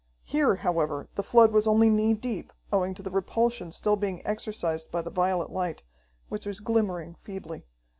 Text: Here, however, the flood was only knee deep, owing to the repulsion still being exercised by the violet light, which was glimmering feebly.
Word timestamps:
Here, 0.23 0.55
however, 0.55 1.09
the 1.13 1.21
flood 1.21 1.51
was 1.51 1.67
only 1.67 1.87
knee 1.87 2.15
deep, 2.15 2.51
owing 2.73 2.95
to 2.95 3.03
the 3.03 3.11
repulsion 3.11 3.71
still 3.71 3.95
being 3.95 4.25
exercised 4.25 4.89
by 4.89 5.03
the 5.03 5.11
violet 5.11 5.51
light, 5.51 5.83
which 6.27 6.47
was 6.47 6.59
glimmering 6.59 7.13
feebly. 7.19 7.67